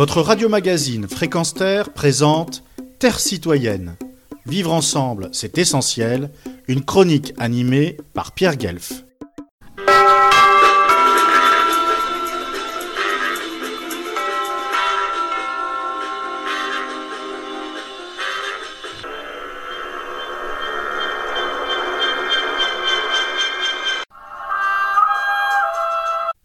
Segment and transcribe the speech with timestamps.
[0.00, 2.64] Votre radio-magazine Fréquence Terre présente
[2.98, 3.96] Terre citoyenne.
[4.46, 6.30] Vivre ensemble, c'est essentiel.
[6.68, 9.04] Une chronique animée par Pierre Guelf.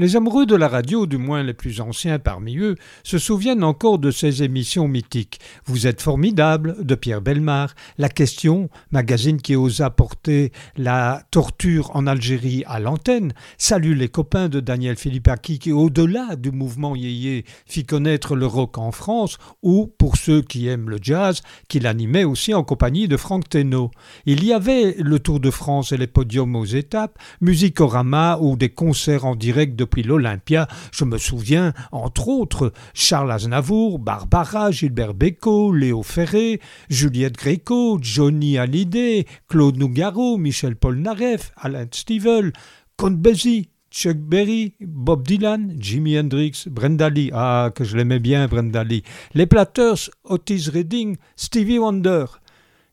[0.00, 3.98] Les amoureux de la radio, du moins les plus anciens parmi eux, se souviennent encore
[3.98, 5.40] de ces émissions mythiques.
[5.66, 12.06] Vous êtes formidable de Pierre Belmar, La Question, magazine qui osa porter la torture en
[12.06, 17.84] Algérie à l'antenne, Salut les copains de Daniel Philippaki qui, au-delà du mouvement yéyé, fit
[17.84, 22.54] connaître le rock en France, ou, pour ceux qui aiment le jazz, qu'il animait aussi
[22.54, 23.90] en compagnie de Franck Teno.
[24.24, 28.70] Il y avait le Tour de France et les podiums aux étapes, Musicorama ou des
[28.70, 35.72] concerts en direct de l'Olympia, je me souviens, entre autres, Charles Aznavour, Barbara, Gilbert Bécaud,
[35.72, 42.52] Léo Ferré, Juliette Gréco, Johnny Hallyday, Claude Nougaro, Michel Polnareff, Alain Stivel,
[42.96, 48.46] Count Basie, Chuck Berry, Bob Dylan, Jimi Hendrix, Brenda Lee, ah que je l'aimais bien
[48.46, 49.02] Brenda Lee,
[49.34, 52.26] les Platters, Otis Redding, Stevie Wonder.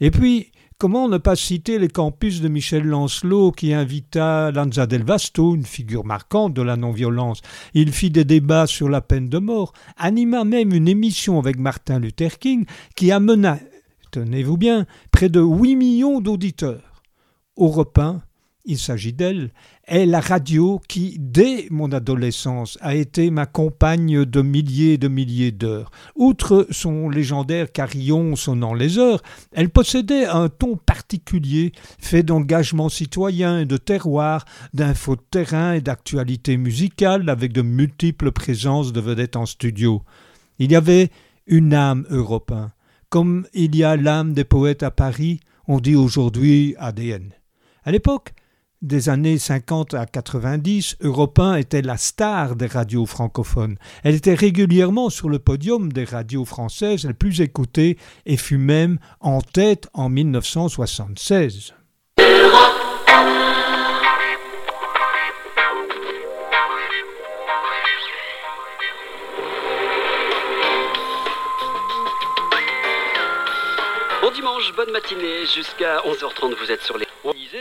[0.00, 0.52] Et puis
[0.84, 5.64] Comment ne pas citer les campus de Michel Lancelot qui invita Lanza del Vasto, une
[5.64, 7.40] figure marquante de la non-violence.
[7.72, 12.00] Il fit des débats sur la peine de mort, anima même une émission avec Martin
[12.00, 13.58] Luther King qui amena,
[14.10, 17.02] tenez-vous bien, près de 8 millions d'auditeurs.
[17.56, 17.98] Europe
[18.64, 19.50] il s'agit d'elle,
[19.86, 25.08] est la radio qui, dès mon adolescence, a été ma compagne de milliers et de
[25.08, 25.90] milliers d'heures.
[26.16, 33.60] Outre son légendaire carillon sonnant les heures, elle possédait un ton particulier, fait d'engagement citoyen
[33.60, 39.36] et de terroir, d'infos de terrain et d'actualité musicale, avec de multiples présences de vedettes
[39.36, 40.02] en studio.
[40.58, 41.10] Il y avait
[41.46, 42.70] une âme européenne,
[43.10, 47.30] comme il y a l'âme des poètes à Paris, on dit aujourd'hui ADN.
[47.84, 48.32] À l'époque,
[48.84, 53.76] des années 50 à 90, Europe 1 était la star des radios francophones.
[54.02, 57.96] Elle était régulièrement sur le podium des radios françaises les plus écoutées
[58.26, 61.74] et fut même en tête en 1976.
[74.22, 77.03] Bon dimanche, bonne matinée, jusqu'à 11h30 vous êtes sur les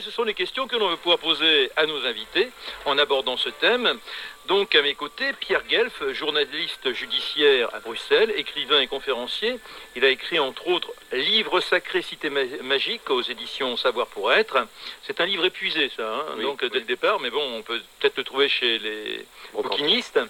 [0.00, 2.50] ce sont les questions que l'on veut pouvoir poser à nos invités
[2.86, 3.98] en abordant ce thème.
[4.46, 9.58] Donc à mes côtés, Pierre Guelf, journaliste judiciaire à Bruxelles, écrivain et conférencier.
[9.96, 14.66] Il a écrit entre autres Livre sacré Cité magique aux éditions Savoir pour être.
[15.02, 18.16] C'est un livre épuisé ça, hein, donc dès le départ, mais bon, on peut peut-être
[18.16, 20.20] le trouver chez les bouquinistes.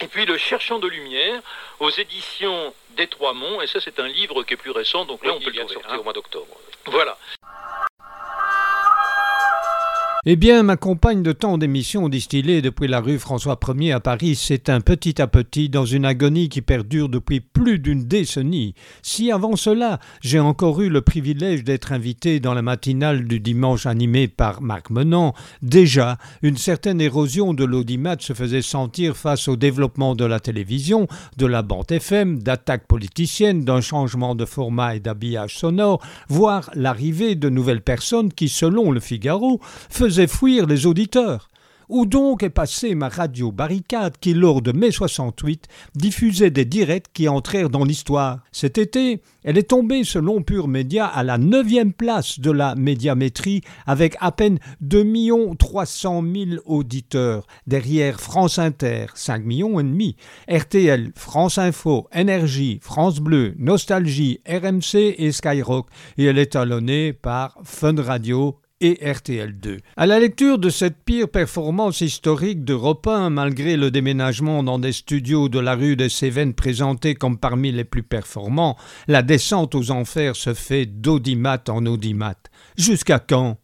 [0.00, 1.42] Et puis Le Cherchant de lumière
[1.80, 5.24] aux éditions des Trois Monts, et ça c'est un livre qui est plus récent, donc
[5.24, 5.74] là on peut le trouver.
[5.74, 5.98] sortir hein.
[5.98, 6.56] au mois d'octobre.
[6.86, 7.18] Voilà.
[10.30, 14.36] Eh bien, ma compagne de tant d'émissions distillées depuis la rue François Ier à Paris
[14.36, 18.74] s'éteint petit à petit dans une agonie qui perdure depuis plus d'une décennie.
[19.00, 23.86] Si avant cela, j'ai encore eu le privilège d'être invité dans la matinale du dimanche
[23.86, 29.56] animée par Marc Menant, déjà, une certaine érosion de l'audimat se faisait sentir face au
[29.56, 35.00] développement de la télévision, de la bande FM, d'attaques politiciennes, d'un changement de format et
[35.00, 39.58] d'habillage sonore, voire l'arrivée de nouvelles personnes qui, selon le Figaro,
[40.18, 41.48] faisait fuir les auditeurs.
[41.88, 47.12] Où donc est passée ma radio barricade qui, lors de mai 68, diffusait des directs
[47.14, 48.40] qui entrèrent dans l'histoire?
[48.50, 53.62] Cet été, elle est tombée, selon Pure Média, à la neuvième place de la médiamétrie,
[53.86, 55.06] avec à peine 2
[55.56, 60.16] 300 000 auditeurs, derrière France Inter, 5 millions et demi,
[60.50, 65.86] RTL, France Info, Énergie, France Bleu, Nostalgie, RMC et Skyrock,
[66.18, 69.78] et elle est talonnée par Fun Radio et RTL2.
[69.96, 74.92] À la lecture de cette pire performance historique d'Europe 1, malgré le déménagement dans des
[74.92, 78.76] studios de la rue des Cévennes présentés comme parmi les plus performants,
[79.06, 82.36] la descente aux enfers se fait d'audimat en audimat.
[82.76, 83.58] Jusqu'à quand?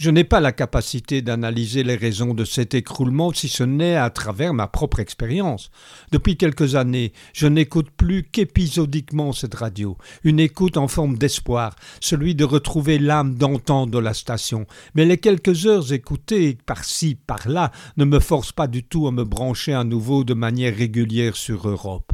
[0.00, 4.08] Je n'ai pas la capacité d'analyser les raisons de cet écroulement si ce n'est à
[4.08, 5.70] travers ma propre expérience.
[6.10, 12.34] Depuis quelques années, je n'écoute plus qu'épisodiquement cette radio, une écoute en forme d'espoir, celui
[12.34, 14.66] de retrouver l'âme d'antan de la station.
[14.94, 19.24] Mais les quelques heures écoutées par-ci, par-là, ne me forcent pas du tout à me
[19.24, 22.12] brancher à nouveau de manière régulière sur Europe.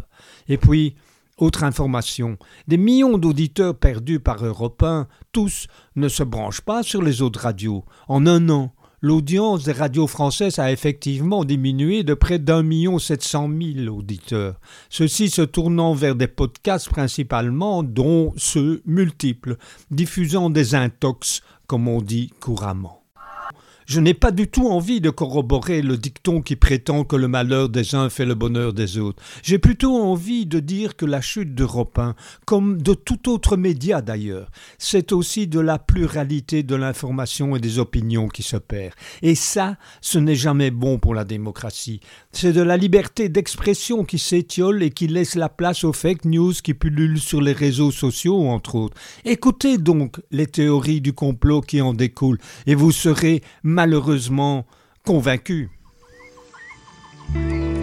[0.48, 0.96] Et puis,
[1.38, 7.02] autre information, des millions d'auditeurs perdus par Europe 1, tous ne se branchent pas sur
[7.02, 7.84] les autres radios.
[8.08, 8.72] En un an,
[9.02, 14.58] l'audience des radios françaises a effectivement diminué de près d'un million sept cent mille auditeurs,
[14.88, 19.56] ceux-ci se tournant vers des podcasts principalement, dont ceux multiples,
[19.90, 23.05] diffusant des intox, comme on dit couramment.
[23.86, 27.68] Je n'ai pas du tout envie de corroborer le dicton qui prétend que le malheur
[27.68, 29.22] des uns fait le bonheur des autres.
[29.44, 32.16] J'ai plutôt envie de dire que la chute d'Europe 1,
[32.46, 37.78] comme de tout autre média d'ailleurs, c'est aussi de la pluralité de l'information et des
[37.78, 38.92] opinions qui se perd.
[39.22, 42.00] Et ça, ce n'est jamais bon pour la démocratie.
[42.32, 46.54] C'est de la liberté d'expression qui s'étiole et qui laisse la place aux fake news
[46.54, 48.96] qui pullulent sur les réseaux sociaux, entre autres.
[49.24, 53.42] Écoutez donc les théories du complot qui en découlent, et vous serez
[53.76, 54.64] malheureusement
[55.05, 55.69] convaincu.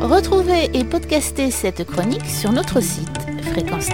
[0.02, 3.20] Retrouvez et podcastez cette chronique sur notre site
[3.52, 3.90] fréquence